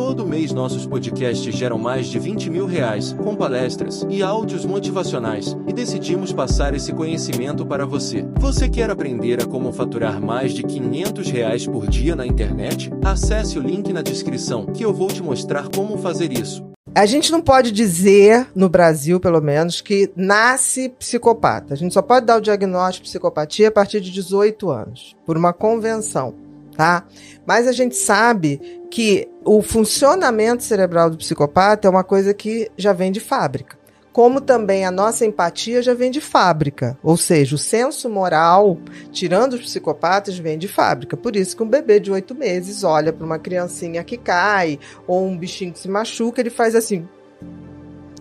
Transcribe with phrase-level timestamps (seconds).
[0.00, 5.54] Todo mês nossos podcasts geram mais de 20 mil reais, com palestras e áudios motivacionais,
[5.68, 8.26] e decidimos passar esse conhecimento para você.
[8.38, 12.90] Você quer aprender a como faturar mais de 500 reais por dia na internet?
[13.04, 16.64] Acesse o link na descrição que eu vou te mostrar como fazer isso.
[16.94, 21.74] A gente não pode dizer, no Brasil pelo menos, que nasce psicopata.
[21.74, 25.36] A gente só pode dar o diagnóstico de psicopatia a partir de 18 anos, por
[25.36, 26.34] uma convenção,
[26.76, 27.04] tá?
[27.46, 32.92] Mas a gente sabe que o funcionamento cerebral do psicopata é uma coisa que já
[32.92, 33.80] vem de fábrica
[34.12, 38.78] como também a nossa empatia já vem de fábrica, ou seja, o senso moral,
[39.12, 41.16] tirando os psicopatas, vem de fábrica.
[41.16, 45.26] Por isso que um bebê de oito meses olha para uma criancinha que cai ou
[45.26, 47.08] um bichinho que se machuca, ele faz assim.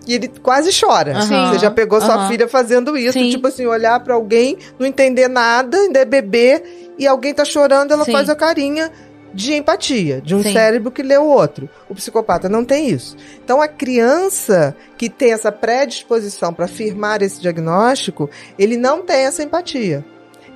[0.09, 1.13] E ele quase chora.
[1.13, 2.05] Uhum, Você já pegou uhum.
[2.05, 3.29] sua filha fazendo isso, Sim.
[3.29, 6.63] tipo assim, olhar para alguém, não entender nada, ainda é bebê
[6.97, 8.11] e alguém tá chorando, ela Sim.
[8.11, 8.91] faz a carinha
[9.31, 10.51] de empatia, de um Sim.
[10.51, 11.69] cérebro que lê o outro.
[11.87, 13.15] O psicopata não tem isso.
[13.43, 19.43] Então a criança que tem essa predisposição para afirmar esse diagnóstico, ele não tem essa
[19.43, 20.03] empatia.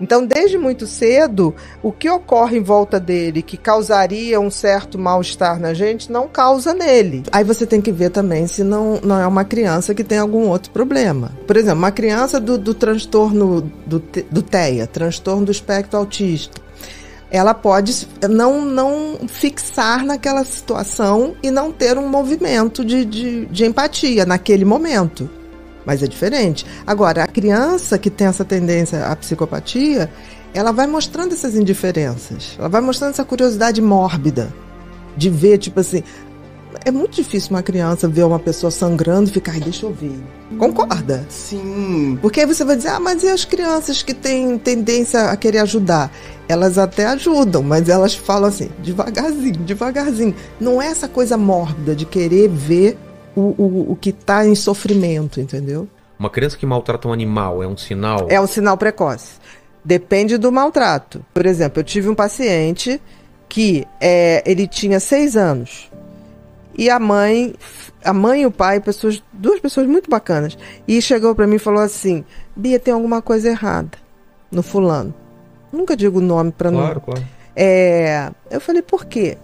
[0.01, 5.59] Então, desde muito cedo, o que ocorre em volta dele que causaria um certo mal-estar
[5.59, 7.23] na gente, não causa nele.
[7.31, 10.47] Aí você tem que ver também se não, não é uma criança que tem algum
[10.47, 11.31] outro problema.
[11.47, 16.61] Por exemplo, uma criança do, do transtorno do, do TEA, transtorno do espectro autista,
[17.33, 23.65] ela pode não, não fixar naquela situação e não ter um movimento de, de, de
[23.65, 25.27] empatia naquele momento.
[25.85, 26.65] Mas é diferente.
[26.85, 30.09] Agora, a criança que tem essa tendência à psicopatia,
[30.53, 32.55] ela vai mostrando essas indiferenças.
[32.57, 34.53] Ela vai mostrando essa curiosidade mórbida
[35.17, 36.03] de ver, tipo assim.
[36.85, 40.19] É muito difícil uma criança ver uma pessoa sangrando e ficar, "Ai, deixa eu ver.
[40.57, 41.25] Concorda?
[41.29, 42.17] Sim.
[42.21, 45.59] Porque aí você vai dizer, ah, mas e as crianças que têm tendência a querer
[45.59, 46.11] ajudar?
[46.47, 50.35] Elas até ajudam, mas elas falam assim, devagarzinho, devagarzinho.
[50.59, 52.97] Não é essa coisa mórbida de querer ver
[53.35, 55.87] o, o, o que está em sofrimento, entendeu?
[56.17, 58.27] Uma criança que maltrata um animal é um sinal?
[58.29, 59.33] É um sinal precoce.
[59.83, 61.25] Depende do maltrato.
[61.33, 63.01] Por exemplo, eu tive um paciente
[63.49, 65.91] que é, ele tinha seis anos
[66.77, 67.53] e a mãe,
[68.03, 71.59] a mãe e o pai, pessoas, duas pessoas muito bacanas, e chegou para mim e
[71.59, 72.23] falou assim:
[72.55, 73.97] Bia, tem alguma coisa errada
[74.51, 75.13] no fulano.
[75.71, 76.79] Nunca digo o nome para não.
[76.79, 77.23] Claro, claro.
[77.55, 79.37] É, eu falei, por quê?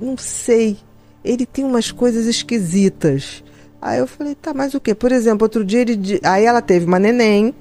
[0.00, 0.76] Não sei.
[1.24, 3.42] Ele tem umas coisas esquisitas.
[3.80, 4.94] Aí eu falei, tá, mas o quê?
[4.94, 6.20] Por exemplo, outro dia ele.
[6.22, 7.54] Aí ela teve uma neném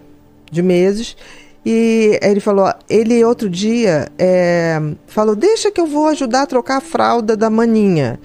[0.52, 1.16] de meses.
[1.66, 6.78] E ele falou, ele outro dia é, falou, deixa que eu vou ajudar a trocar
[6.78, 8.20] a fralda da maninha.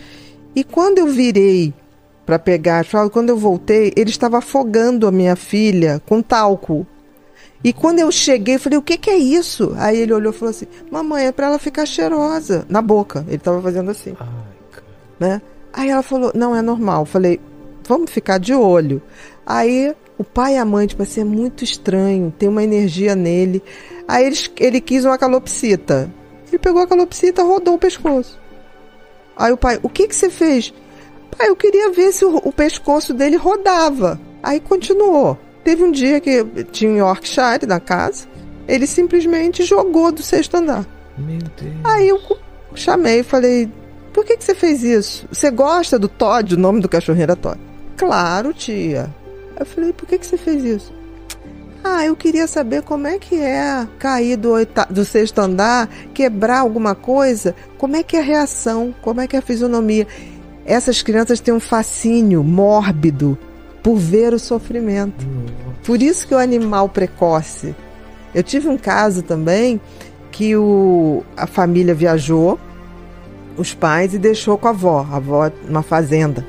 [0.54, 1.74] E quando eu virei
[2.24, 6.86] para pegar a fralda, quando eu voltei, ele estava afogando a minha filha com talco.
[7.64, 9.74] E quando eu cheguei, eu falei, o que, que é isso?
[9.76, 12.64] Aí ele olhou e falou assim, mamãe, é pra ela ficar cheirosa.
[12.68, 13.24] Na boca.
[13.28, 14.51] Ele tava fazendo assim, cara.
[15.22, 15.40] Né?
[15.72, 17.02] Aí ela falou, não, é normal.
[17.02, 17.40] Eu falei,
[17.86, 19.00] vamos ficar de olho.
[19.46, 23.62] Aí o pai e a mãe, tipo assim, é muito estranho, tem uma energia nele.
[24.06, 26.12] Aí eles, ele quis uma calopsita.
[26.48, 28.38] Ele pegou a calopsita, rodou o pescoço.
[29.36, 30.74] Aí o pai, o que que você fez?
[31.38, 34.20] Pai, eu queria ver se o, o pescoço dele rodava.
[34.42, 35.38] Aí continuou.
[35.64, 38.26] Teve um dia que tinha um Yorkshire na casa,
[38.66, 40.84] ele simplesmente jogou do sexto andar.
[41.16, 41.74] Meu Deus.
[41.84, 42.20] Aí eu
[42.74, 43.70] chamei e falei:
[44.12, 45.26] Por que, que você fez isso?
[45.32, 46.54] Você gosta do Todd?
[46.54, 47.58] O nome do cachorrinho era Todd.
[47.96, 49.08] Claro, tia.
[49.58, 50.92] Eu falei: Por que, que você fez isso?
[51.84, 56.60] Ah, eu queria saber como é que é cair do, oita- do sexto andar, quebrar
[56.60, 60.06] alguma coisa, como é que é a reação, como é que é a fisionomia.
[60.64, 63.36] Essas crianças têm um fascínio mórbido
[63.82, 65.26] por ver o sofrimento.
[65.84, 67.74] Por isso que o animal precoce.
[68.32, 69.80] Eu tive um caso também
[70.30, 72.60] que o, a família viajou,
[73.56, 76.46] os pais, e deixou com a avó, a avó numa fazenda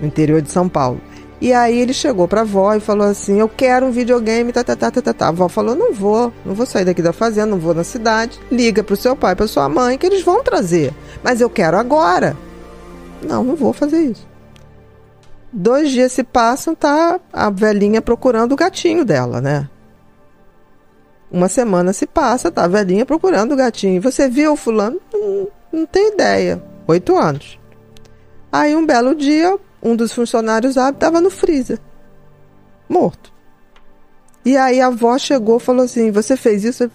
[0.00, 1.00] no interior de São Paulo.
[1.40, 4.74] E aí ele chegou pra avó e falou assim: Eu quero um videogame, tá, tá,
[4.74, 5.26] tá, tá, tá, tá.
[5.26, 8.40] A avó falou: Não vou, não vou sair daqui da fazenda, não vou na cidade.
[8.50, 10.92] Liga pro seu pai, pra sua mãe, que eles vão trazer.
[11.22, 12.36] Mas eu quero agora.
[13.22, 14.26] Não, não vou fazer isso.
[15.52, 19.68] Dois dias se passam, tá a velhinha procurando o gatinho dela, né?
[21.30, 24.00] Uma semana se passa, tá a velhinha procurando o gatinho.
[24.02, 25.00] Você viu fulano?
[25.12, 26.62] Não, não tem ideia.
[26.86, 27.58] Oito anos.
[28.50, 31.78] Aí um belo dia, um dos funcionários abre, tava no freezer.
[32.88, 33.32] Morto.
[34.44, 36.90] E aí a avó chegou e falou assim: Você fez isso?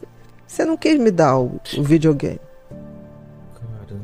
[0.48, 2.40] Você não quis me dar o, o videogame.
[3.54, 4.02] Caramba.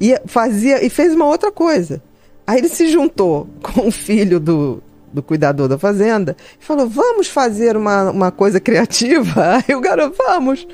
[0.00, 2.02] E fazia e fez uma outra coisa.
[2.46, 4.82] Aí ele se juntou com o filho do,
[5.16, 9.56] do cuidador da fazenda, e falou: vamos fazer uma, uma coisa criativa?
[9.66, 10.68] Aí o garoto, vamos.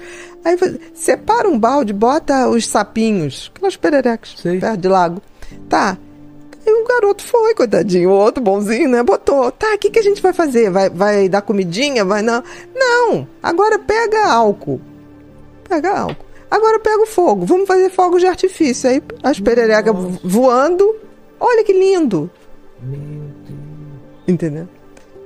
[0.44, 0.56] Aí
[0.92, 4.58] separa um balde, bota os sapinhos, aquelas pererecas, Sei.
[4.58, 5.22] perto de lago.
[5.68, 5.96] Tá.
[6.66, 9.02] Aí o garoto foi, coitadinho, o outro bonzinho, né?
[9.02, 9.50] Botou.
[9.52, 10.70] Tá, o que, que a gente vai fazer?
[10.70, 12.04] Vai, vai dar comidinha?
[12.04, 12.42] Vai não?
[12.74, 13.26] Não!
[13.42, 14.80] Agora pega álcool.
[15.68, 16.26] Pega álcool.
[16.50, 17.46] Agora pega o fogo.
[17.46, 18.90] Vamos fazer fogos de artifício.
[18.90, 20.94] Aí as pererecas vo- voando.
[21.40, 22.30] Olha que lindo.
[22.82, 23.21] Meu.
[24.26, 24.68] Entendeu?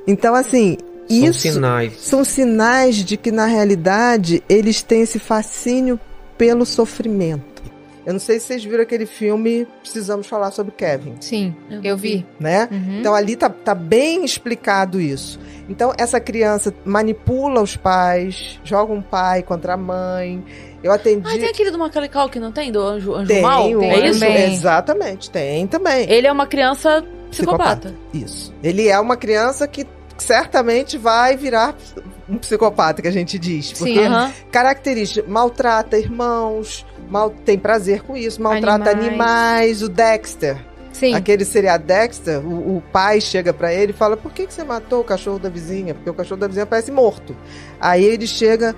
[0.07, 0.77] Então, assim,
[1.09, 1.97] São isso sinais.
[2.01, 5.99] são sinais de que, na realidade, eles têm esse fascínio
[6.39, 7.57] pelo sofrimento.
[8.05, 11.53] Eu não sei se vocês viram aquele filme Precisamos Falar sobre Kevin, Sim,
[11.83, 12.25] Eu vi.
[12.39, 12.69] né?
[12.71, 13.01] Uhum.
[13.01, 15.41] Então ali tá, tá bem explicado isso.
[15.69, 20.41] Então essa criança manipula os pais, joga um pai contra a mãe.
[20.85, 21.27] Eu atendi.
[21.27, 22.71] Ah, tem aquele do Macaulay Culkin, não tem?
[22.71, 23.69] Do Anjo, anjo Tem Mal?
[23.69, 24.21] o é isso?
[24.21, 24.53] também.
[24.55, 26.09] Exatamente, tem também.
[26.09, 27.95] Ele é uma criança psicopata.
[28.13, 28.53] Isso.
[28.63, 29.87] Ele é uma criança que
[30.19, 31.75] certamente vai virar
[32.29, 33.73] um psicopata, que a gente diz.
[33.73, 34.07] Porque Sim.
[34.07, 34.33] Aham.
[34.51, 39.09] característica, maltrata irmãos, mal, tem prazer com isso, maltrata Animais.
[39.09, 39.83] animais.
[39.83, 40.57] O Dexter,
[40.93, 41.15] Sim.
[41.15, 44.65] aquele seriado Dexter, o, o pai chega pra ele e fala: Por que, que você
[44.65, 45.95] matou o cachorro da vizinha?
[45.95, 47.37] Porque o cachorro da vizinha parece morto.
[47.81, 48.75] Aí ele chega.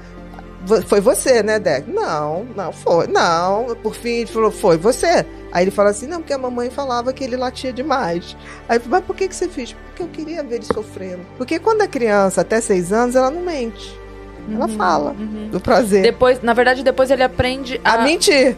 [0.66, 1.94] "Vo- Foi você, né, Dexter?
[1.94, 3.06] Não, não foi.
[3.06, 5.24] Não, por fim ele falou: Foi você.
[5.52, 8.36] Aí ele fala assim: Não, porque a mamãe falava que ele latia demais.
[8.68, 9.72] Aí eu falei, mas por que, que você fez?
[9.72, 11.24] Porque eu queria ver ele sofrendo.
[11.36, 13.98] Porque quando a criança, até seis anos, ela não mente.
[14.50, 15.48] Ela Uhum, fala uhum.
[15.50, 16.02] do prazer.
[16.02, 17.94] Depois, na verdade, depois ele aprende a.
[17.94, 18.56] a mentir.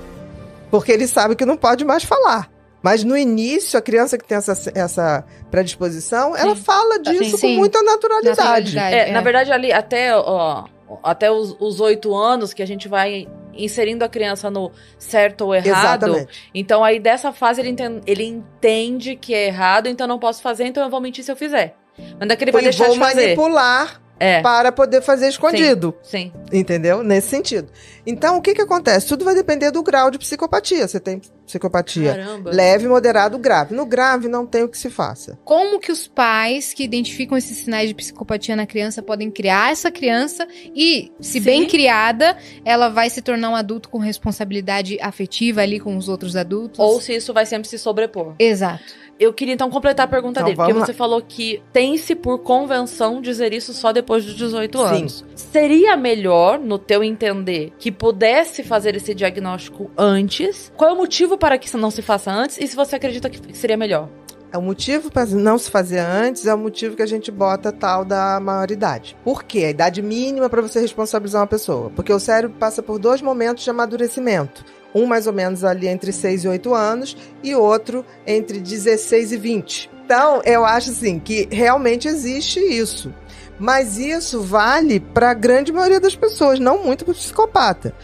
[0.71, 2.49] Porque ele sabe que não pode mais falar.
[2.83, 7.55] Mas no início, a criança que tem essa, essa predisposição, ela fala disso Sim.
[7.55, 8.75] com muita naturalidade.
[8.75, 8.95] Naturalidade.
[8.95, 9.13] É, é.
[9.13, 10.65] na verdade, ali até, ó,
[11.03, 16.07] até os oito anos que a gente vai inserindo a criança no certo ou errado.
[16.07, 16.51] Exatamente.
[16.55, 20.65] Então aí dessa fase ele, enten- ele entende que é errado, então não posso fazer,
[20.67, 21.75] então eu vou mentir se eu fizer.
[22.19, 23.23] Mas daqui ele vai deixar vou de fazer.
[23.37, 25.95] manipular É, para poder fazer escondido.
[26.03, 26.31] sim.
[26.53, 27.03] Entendeu?
[27.03, 27.71] Nesse sentido.
[28.07, 29.07] Então, o que que acontece?
[29.07, 30.87] Tudo vai depender do grau de psicopatia.
[30.87, 32.51] Você tem psicopatia Caramba.
[32.53, 33.75] leve, moderado, grave.
[33.75, 35.39] No grave, não tem o que se faça.
[35.45, 39.91] Como que os pais que identificam esses sinais de psicopatia na criança podem criar essa
[39.91, 41.41] criança e, se Sim.
[41.41, 46.37] bem criada, ela vai se tornar um adulto com responsabilidade afetiva ali com os outros
[46.37, 46.79] adultos?
[46.79, 48.35] Ou se isso vai sempre se sobrepor.
[48.39, 49.01] Exato.
[49.21, 52.39] Eu queria então completar a pergunta Então, dele, porque vamos você falou que tem-se por
[52.39, 54.85] convenção dizer isso só depois dos 18 Sim.
[54.85, 55.25] anos.
[55.35, 60.73] Seria melhor, no teu entender, que pudesse fazer esse diagnóstico antes?
[60.75, 62.59] Qual é o motivo para que isso não se faça antes?
[62.59, 64.09] E se você acredita que seria melhor?
[64.53, 67.71] É o motivo para não se fazer antes é o motivo que a gente bota
[67.71, 69.17] tal da maioridade.
[69.23, 69.67] Por quê?
[69.67, 71.91] A idade mínima para você responsabilizar uma pessoa.
[71.95, 74.65] Porque o cérebro passa por dois momentos de amadurecimento.
[74.93, 79.37] Um mais ou menos ali entre 6 e 8 anos e outro entre 16 e
[79.37, 79.91] 20.
[80.05, 83.15] Então, eu acho assim que realmente existe isso.
[83.57, 87.95] Mas isso vale para a grande maioria das pessoas, não muito para o psicopata.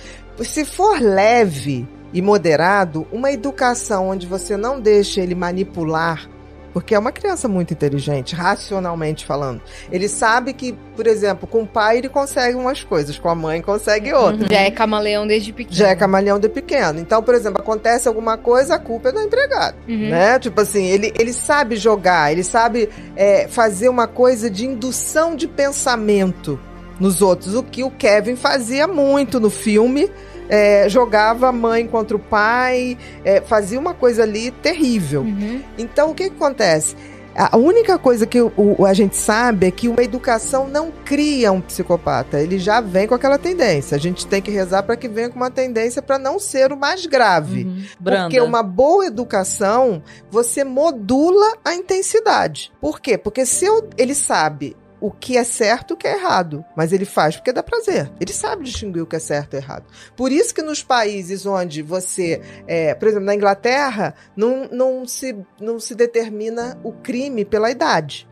[0.44, 6.35] Se for leve e moderado, uma educação onde você não deixa ele manipular,
[6.76, 9.62] porque é uma criança muito inteligente, racionalmente falando.
[9.90, 13.62] Ele sabe que, por exemplo, com o pai ele consegue umas coisas, com a mãe
[13.62, 14.46] consegue outras.
[14.50, 15.74] Já é camaleão desde pequeno.
[15.74, 17.00] Já é camaleão de pequeno.
[17.00, 19.74] Então, por exemplo, acontece alguma coisa, a culpa é do empregado.
[19.88, 20.10] Uhum.
[20.10, 20.38] Né?
[20.38, 25.48] Tipo assim, ele, ele sabe jogar, ele sabe é, fazer uma coisa de indução de
[25.48, 26.60] pensamento
[27.00, 27.54] nos outros.
[27.54, 30.10] O que o Kevin fazia muito no filme.
[30.48, 35.22] É, jogava a mãe contra o pai, é, fazia uma coisa ali terrível.
[35.22, 35.62] Uhum.
[35.78, 36.94] Então, o que, que acontece?
[37.38, 41.52] A única coisa que o, o- a gente sabe é que uma educação não cria
[41.52, 42.40] um psicopata.
[42.40, 43.94] Ele já vem com aquela tendência.
[43.94, 46.78] A gente tem que rezar para que venha com uma tendência para não ser o
[46.78, 47.64] mais grave.
[47.64, 47.82] Uhum.
[48.24, 52.72] Porque uma boa educação, você modula a intensidade.
[52.80, 53.18] Por quê?
[53.18, 56.92] Porque se eu- ele sabe o que é certo e o que é errado, mas
[56.92, 58.10] ele faz porque dá prazer.
[58.20, 59.84] Ele sabe distinguir o que é certo e errado.
[60.16, 65.36] Por isso que nos países onde você, é, por exemplo, na Inglaterra, não, não, se,
[65.60, 68.28] não se determina o crime pela idade.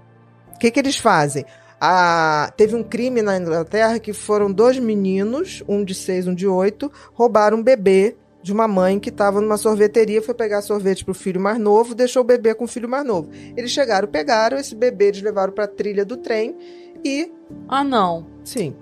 [0.54, 1.44] O que, que eles fazem?
[1.80, 6.46] Ah, teve um crime na Inglaterra que foram dois meninos, um de seis, um de
[6.46, 11.14] oito, roubaram um bebê de uma mãe que estava numa sorveteria, foi pegar sorvete pro
[11.14, 13.30] filho mais novo, deixou o bebê com o filho mais novo.
[13.56, 16.54] Eles chegaram, pegaram esse bebê, eles levaram para a trilha do trem
[17.02, 17.32] e,
[17.66, 18.26] Ah, não.
[18.44, 18.76] sim,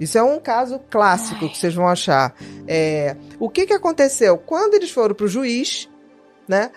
[0.00, 2.34] isso é um caso clássico que vocês vão achar.
[2.66, 4.36] É, o que que aconteceu?
[4.36, 5.88] Quando eles foram pro juiz,
[6.48, 6.72] né?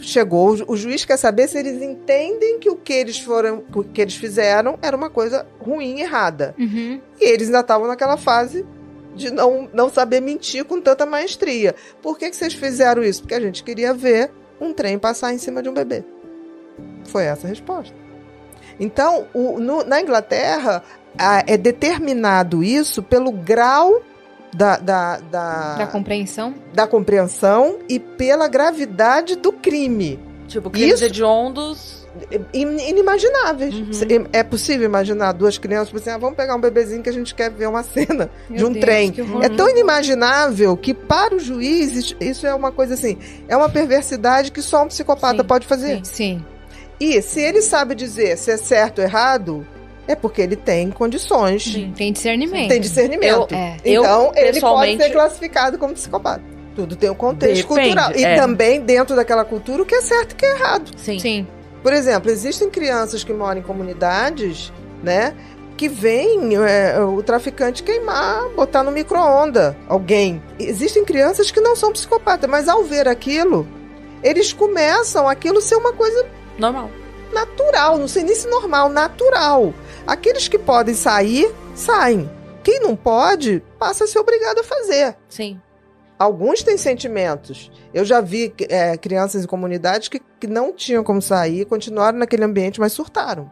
[0.00, 3.84] Chegou, o o juiz quer saber se eles entendem que o que eles foram, o
[3.84, 6.52] que eles fizeram era uma coisa ruim, errada.
[6.58, 7.00] Uhum.
[7.20, 8.66] E eles ainda estavam naquela fase
[9.14, 11.74] de não, não saber mentir com tanta maestria.
[12.02, 13.22] Por que, que vocês fizeram isso?
[13.22, 14.30] Porque a gente queria ver
[14.60, 16.04] um trem passar em cima de um bebê.
[17.06, 17.94] Foi essa a resposta.
[18.78, 20.82] Então, o- no- na Inglaterra,
[21.18, 24.02] a- é determinado isso pelo grau
[24.52, 26.54] da, da, da, Da compreensão?
[26.72, 30.18] da compreensão e pela gravidade do crime.
[30.48, 32.03] Tipo, crimes Isso- hediondos.
[32.52, 33.74] In- inimagináveis.
[33.74, 34.26] Uhum.
[34.32, 37.34] É possível imaginar duas crianças, tipo assim, ah, vamos pegar um bebezinho que a gente
[37.34, 39.12] quer ver uma cena Meu de um Deus, trem.
[39.42, 43.18] É tão inimaginável que para o juiz isso- é uma coisa assim,
[43.48, 46.00] é uma perversidade que só um psicopata Sim, pode fazer.
[46.04, 46.44] Sim.
[47.00, 49.66] E se ele sabe dizer se é certo ou errado,
[50.06, 51.92] é porque ele tem condições, Sim.
[51.96, 52.68] Tem discernimento.
[52.68, 53.54] tem discernimento.
[53.54, 53.76] É.
[53.84, 56.42] Eu, Então, ele pode ser classificado como psicopata.
[56.76, 58.12] Tudo tem um contexto Depende, cultural.
[58.16, 58.34] E é.
[58.36, 60.90] também dentro daquela cultura o que é certo e o que é errado.
[60.96, 61.18] Sim.
[61.20, 61.46] Sim.
[61.84, 64.72] Por exemplo, existem crianças que moram em comunidades,
[65.02, 65.36] né?
[65.76, 70.42] Que veem é, o traficante queimar, botar no micro-ondas alguém.
[70.58, 73.68] Existem crianças que não são psicopatas, mas ao ver aquilo,
[74.22, 76.26] eles começam aquilo ser uma coisa
[76.56, 76.88] Normal.
[77.34, 79.74] natural, não sei nem se normal, natural.
[80.06, 82.30] Aqueles que podem sair, saem.
[82.62, 85.16] Quem não pode, passa a ser obrigado a fazer.
[85.28, 85.60] Sim.
[86.18, 87.70] Alguns têm sentimentos.
[87.92, 92.44] Eu já vi é, crianças em comunidades que, que não tinham como sair, continuaram naquele
[92.44, 93.50] ambiente, mas surtaram.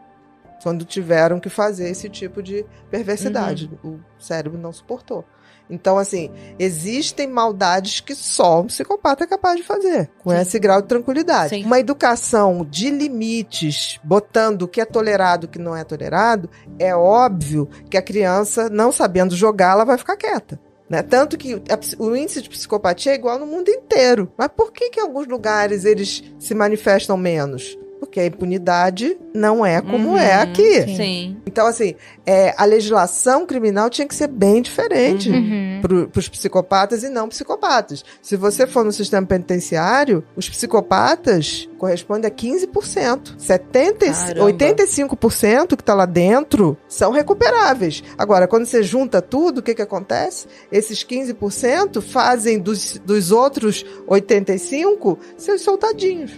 [0.62, 3.68] Quando tiveram que fazer esse tipo de perversidade.
[3.82, 5.24] O cérebro não suportou.
[5.68, 10.36] Então, assim, existem maldades que só um psicopata é capaz de fazer, com Sim.
[10.36, 11.50] esse grau de tranquilidade.
[11.50, 11.64] Sim.
[11.64, 16.50] Uma educação de limites, botando o que é tolerado e o que não é tolerado,
[16.78, 20.60] é óbvio que a criança, não sabendo jogar, ela vai ficar quieta.
[20.92, 21.02] Né?
[21.02, 24.30] Tanto que a o índice de psicopatia é igual no mundo inteiro.
[24.36, 27.78] Mas por que, que em alguns lugares eles se manifestam menos?
[28.02, 30.82] Porque a impunidade não é como Uhum, é aqui.
[30.96, 31.36] Sim.
[31.46, 31.94] Então, assim,
[32.26, 35.80] é, a legislação criminal tinha que ser bem diferente Uhum.
[36.10, 38.04] para os psicopatas e não psicopatas.
[38.20, 43.36] Se você for no sistema penitenciário, os psicopatas correspondem a 15%.
[43.38, 44.44] 70, e- Caramba.
[44.46, 48.02] 85% que está lá dentro são recuperáveis.
[48.18, 50.48] Agora, quando você junta tudo, o que, que acontece?
[50.72, 56.32] Esses 15% fazem dos, dos outros 85% seus soldadinhos.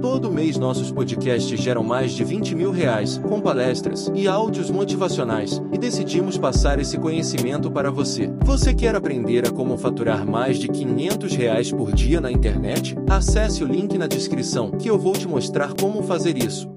[0.00, 5.60] Todo mês nossos podcasts geram mais de 20 mil reais, com palestras e áudios motivacionais,
[5.72, 8.30] e decidimos passar esse conhecimento para você.
[8.44, 12.96] Você quer aprender a como faturar mais de 500 reais por dia na internet?
[13.08, 16.70] Acesse o link na descrição que eu vou te mostrar como fazer isso.